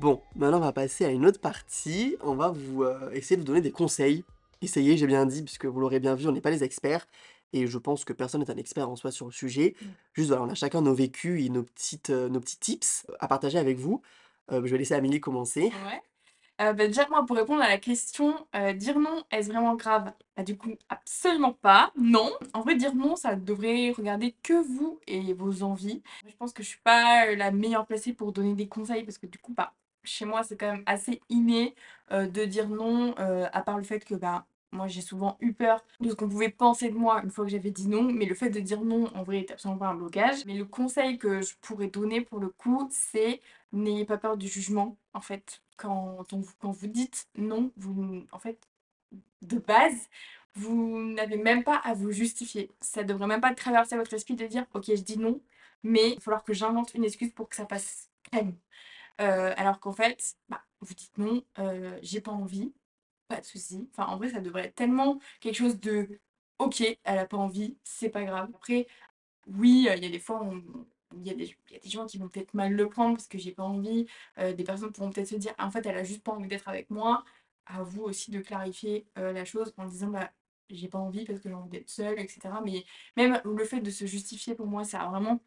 [0.00, 2.16] Bon, maintenant on va passer à une autre partie.
[2.22, 4.24] On va vous, heu, essayer de vous donner des conseils.
[4.62, 7.06] Essayer, j'ai bien dit, puisque vous l'aurez bien vu, on n'est pas les experts
[7.52, 9.74] et je pense que personne n'est un expert en soi sur le sujet.
[9.80, 9.86] Mmh.
[10.14, 13.28] Juste voilà, on a chacun nos vécus et nos petites, heu, nos petits tips à
[13.28, 14.02] partager avec vous.
[14.50, 15.70] Heu, je vais laisser Amélie commencer.
[15.86, 16.02] Ouais.
[16.60, 18.34] Heu, bah, déjà, moi, pour répondre à la question,
[18.74, 20.12] dire non, est-ce vraiment grave?
[20.36, 22.32] Bah, du coup, absolument pas, non.
[22.52, 26.02] En vrai, dire non, ça devrait regarder que vous et vos envies.
[26.26, 29.26] Je pense que je suis pas, la meilleure placée pour donner des conseils parce que
[29.26, 31.74] du coup, bah, chez moi, c'est quand même assez inné,
[32.10, 36.10] de dire non, à part le fait que, bah, moi, j'ai souvent eu peur de
[36.10, 38.50] ce qu'on pouvait penser de moi une fois que j'avais dit non, mais le fait
[38.50, 40.44] de dire non, en vrai, est absolument pas un blocage.
[40.46, 43.40] Mais le conseil que je pourrais donner pour le coup, c'est
[43.72, 45.62] n'ayez pas peur du jugement, en fait.
[45.76, 46.24] Quand
[46.60, 48.58] quand vous dites non, vous en fait,
[49.42, 50.08] de base,
[50.54, 52.70] vous n'avez même pas à vous justifier.
[52.80, 55.40] Ça devrait même pas traverser votre esprit de dire: «OK, je dis non,
[55.82, 58.54] mais il va falloir que j'invente une excuse pour que ça passe crème».
[59.20, 59.24] Heu,
[59.58, 62.72] alors qu'en fait, bah, vous dites: «Non, heu, j'ai pas envie»,
[63.28, 63.88] pas de souci.
[63.92, 66.20] Enfin, en vrai, ça devrait être tellement quelque chose de:
[66.58, 68.50] «OK, elle a pas envie, c'est pas grave».
[68.54, 68.86] Après,
[69.46, 70.62] oui, heu, il y a des fois, on
[71.16, 71.34] il y y a
[71.80, 74.06] des gens qui vont peut-être mal le prendre parce que j'ai pas envie,
[74.38, 76.68] heu, des personnes pourront peut-être se dire: «En fait, elle a juste pas envie d'être
[76.68, 77.24] avec moi».
[77.66, 80.30] À vous aussi de clarifier, heu, la chose en disant: «Bah,
[80.70, 82.60] j'ai pas envie parce que j'ai envie d'être seule» et cetera.
[82.62, 82.84] Mais
[83.16, 85.40] même le fait de se justifier pour moi, ça a vraiment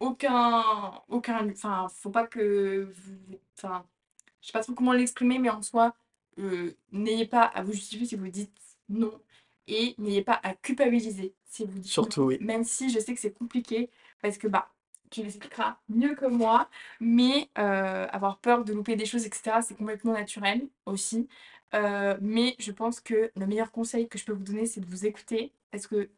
[0.00, 2.92] aucun aucun enfin, faut pas que
[3.58, 3.86] enfin,
[4.42, 5.94] je sais pas trop comment l'exprimer, mais en soi,
[6.38, 8.56] heu, n'ayez pas à vous justifier si vous dites
[8.88, 9.20] non
[9.66, 12.38] et n'ayez pas à culpabiliser si vous dites Surtout, non, oui.
[12.38, 13.90] même si je sais que c'est compliqué
[14.22, 14.70] parce que, bah,
[15.10, 16.68] tu l'expliqueras mieux que moi,
[17.00, 21.28] mais heu, avoir peur de louper des choses et cetera, c'est complètement naturel aussi.
[21.74, 24.86] Heu, mais je pense que le meilleur conseil que je peux vous donner, c'est de
[24.86, 26.10] vous écouter parce que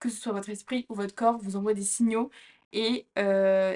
[0.00, 2.30] que ce soit votre esprit ou votre corps vous envoie des signaux
[2.72, 3.06] et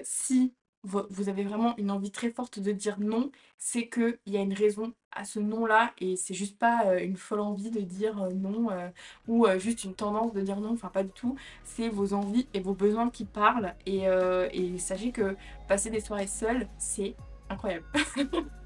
[0.05, 0.55] si
[0.87, 4.53] vous avez vraiment une envie très forte de dire non, c'est qu'il y a une
[4.55, 8.33] raison à ce non-là et c'est juste pas, heu, une folle envie de dire, heu,
[8.33, 8.91] non, heu,
[9.29, 11.37] ou juste une tendance de dire non, enfin pas du tout.
[11.65, 14.05] C'est vos envies et vos besoins qui parlent et
[14.53, 15.37] et sachez que
[15.69, 17.15] passer des soirées seules, c'est
[17.49, 17.87] incroyable.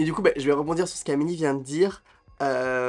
[0.00, 2.02] Et du coup, beh, je vais rebondir sur ce qu'Amélie vient de dire.
[2.40, 2.44] Heu,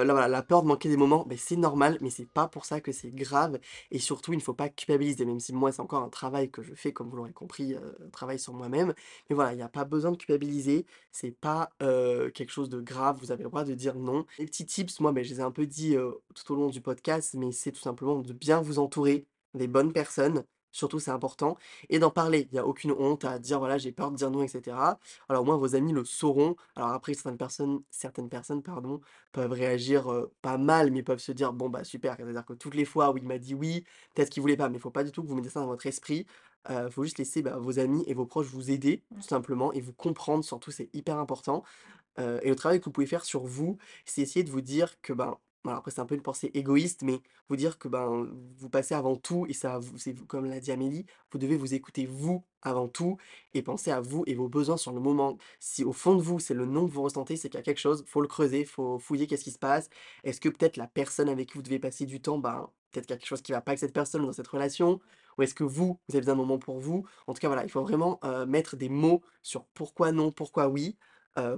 [0.06, 2.64] là, voilà, la peur de manquer des moments, beh, c'est normal, mais c'est pas pour
[2.64, 3.60] ça que c'est grave
[3.92, 6.62] et surtout, il ne faut pas culpabiliser, même si moi, c'est encore un travail que
[6.64, 8.94] je fais, comme vous l'aurez compris, heu, un travail sur moi-même.
[9.30, 12.80] Mais voilà, il y a pas besoin de culpabiliser, c'est pas, heu, quelque chose de
[12.80, 14.26] grave, vous avez le droit de dire non.
[14.40, 15.98] Les petits tips, moi, beh, je les ai un peu dit,
[16.34, 19.92] tout au long du podcast, mais c'est tout simplement de bien vous entourer des bonnes
[19.92, 21.58] personnes, surtout c'est important
[21.90, 22.48] et d'en parler.
[22.52, 25.00] Il y a aucune honte à dire: «Voilà, j'ai peur de dire non» et cetera.
[25.30, 26.56] Alors au moins vos amis le sauront.
[26.76, 30.08] Alors après certaines personnes certaines personnes, pardon, peuvent réagir,
[30.42, 33.18] pas mal, mais peuvent se dire: «Bon bah super, c'est-à-dire que toutes les fois où
[33.18, 33.84] il m'a dit oui,
[34.16, 34.70] peut-être qu'il voulait pas».
[34.70, 36.26] Mais il faut pas du tout que vous mettez ça dans votre esprit.
[36.70, 39.22] Heu, faut juste laisser, bah, vos amis et vos proches vous aider, Mmh.
[39.22, 41.64] tout simplement et vous comprendre surtout, c'est hyper important.
[42.20, 45.14] Et le travail que vous pouvez faire sur vous, c'est essayer de vous dire que,
[45.14, 48.96] ben, après c'est un peu une pensée égoïste, mais vous dire que, ben, vous passez
[48.96, 52.88] avant tout et ça c'est comme l'a dit Amélie, vous devez vous écouter vous avant
[52.88, 53.18] tout
[53.54, 55.38] et penser à vous et vos besoins sur le moment.
[55.60, 57.64] Si au fond de vous, c'est le non que vous ressentez, c'est qu'il y a
[57.64, 59.90] quelque chose, faut le creuser, faut fouiller qu'est-ce qui se passe.
[60.24, 63.14] Est-ce que peut-être la personne avec qui vous devez passer du temps, ben, peut-être qu'il
[63.14, 65.00] y a quelque chose qui va pas avec cette personne ou dans cette relation?
[65.38, 67.06] Ou est-ce que vous, vous avez besoin d'un moment pour vous?
[67.28, 70.98] En tout cas, voilà, il faut vraiment, mettre des mots sur pourquoi non, pourquoi oui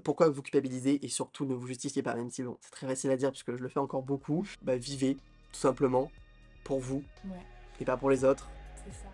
[0.03, 3.11] Pourquoi vous culpabilisez et surtout ne vous justifiez pas, même si bon, c'est très facile
[3.11, 4.47] à dire puisque je le fais encore beaucoup.
[4.61, 5.15] Bah, vivez
[5.51, 6.11] tout simplement
[6.63, 7.45] pour vous Ouais,
[7.79, 8.49] et pas pour les autres.
[8.85, 9.07] c'est ça.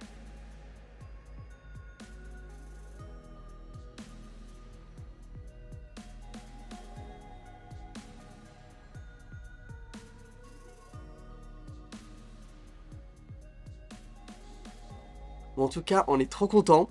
[15.56, 16.90] Bon, en tout cas, on est trop contents.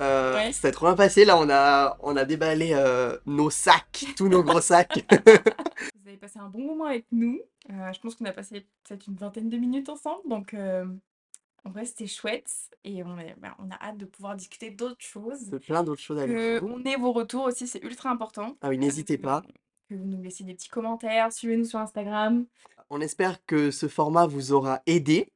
[0.00, 0.52] Heu, Ouais.
[0.52, 4.28] ça s'est trop bien passé là, on a on a déballé, heu, nos sacs, tous
[4.28, 5.04] nos gros sacs.
[5.94, 7.40] Vous avez passé un bon moment avec nous.
[7.70, 10.98] Heu, je pense qu'on a passé peut-être une vingtaine de minutes ensemble, donc hem,
[11.64, 12.50] en vrai, c'était chouette
[12.84, 15.48] et on est bah, on a hâte de pouvoir discuter d'autres choses.
[15.48, 16.66] De plein d'autres choses avec vous.
[16.68, 18.56] Qu'on ait vos retours aussi, c'est ultra important.
[18.60, 19.42] Ah oui, n'hésitez pas.
[19.88, 22.44] que vous nous laissiez des petits commentaires, suivez-nous sur Instagram.
[22.90, 25.30] On espère que ce format vous aura aidé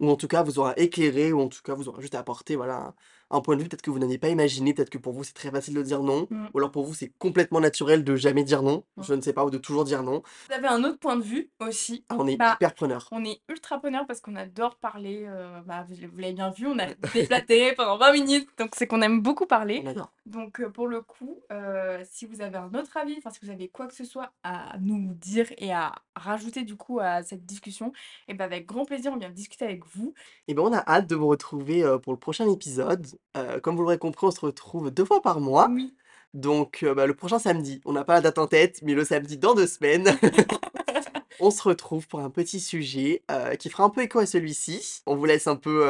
[0.00, 2.56] ou en tout cas vous aura éclairé ou en tout cas vous aura juste apporté,
[2.56, 2.94] voilà,
[3.30, 5.32] un point de vue peut-être que vous n'aviez pas imaginé, peut-être que pour vous c'est
[5.34, 6.46] très facile de dire non, Mmh.
[6.54, 9.02] ou alors pour vous c'est complètement naturel de jamais dire non, Mmh.
[9.04, 10.22] je ne sais pas, ou de toujours dire non.
[10.48, 12.04] Vous avez un autre point de vue aussi.
[12.08, 13.08] Ah, on est Bah, hyper preneur.
[13.12, 16.78] on est ultra preneur parce qu'on adore parler, heu, bah, vous l'avez bien vu, on
[16.78, 19.80] a déblatéré pendant 20 minutes, donc c'est qu'on aime beaucoup parler.
[19.84, 20.12] On adore.
[20.26, 23.50] Donc heu, pour le coup, heu, si vous avez un autre avis, enfin si vous
[23.50, 27.44] avez quoi que ce soit à nous dire et à rajouter du coup à cette
[27.46, 27.92] discussion,
[28.28, 30.14] et bah, avec grand plaisir, on vient discuter avec vous.
[30.48, 33.06] Et ben, on a hâte de vous retrouver, pour le prochain épisode.
[33.36, 35.68] Heu, comme vous l'aurez compris, on se retrouve 2 fois par mois.
[35.70, 35.94] Oui.
[36.34, 39.04] Donc heu, bah, le prochain samedi, on n'a pas la date en tête, mais le
[39.04, 40.16] samedi dans 2 semaines,
[41.40, 45.02] on se retrouve pour un petit sujet, heu, qui fera un peu écho à celui-ci.
[45.06, 45.88] On vous laisse un peu,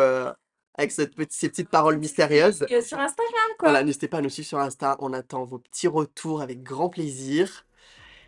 [0.75, 2.67] avec cette ces petites paroles mystérieuses.
[2.69, 3.69] Sur Instagram quoi.
[3.71, 6.89] Voilà, n'hésitez pas à nous suivre sur Insta, on attend vos petits retours avec grand
[6.89, 7.67] plaisir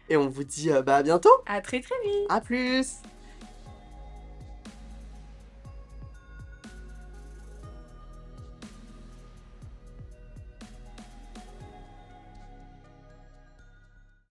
[0.08, 1.30] et on vous dit, bah, à bientôt.
[1.46, 2.26] À très, très vite.
[2.28, 3.02] À plus!